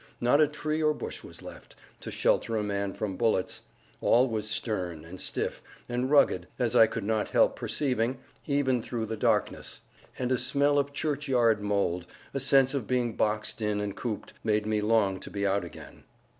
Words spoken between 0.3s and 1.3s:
a tree or bush